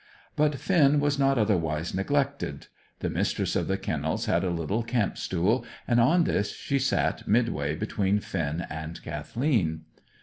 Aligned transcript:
But 0.35 0.55
Finn 0.55 0.99
was 0.99 1.19
not 1.19 1.37
otherwise 1.37 1.93
neglected. 1.93 2.65
The 3.01 3.09
Mistress 3.11 3.55
of 3.55 3.67
the 3.67 3.77
Kennels 3.77 4.25
had 4.25 4.43
a 4.43 4.49
little 4.49 4.81
camp 4.81 5.15
stool, 5.15 5.63
and 5.87 5.99
on 6.01 6.23
this 6.23 6.53
she 6.55 6.79
sat 6.79 7.27
mid 7.27 7.49
way 7.49 7.75
between 7.75 8.19
Finn 8.19 8.65
and 8.67 8.99
Kathleen. 9.03 9.81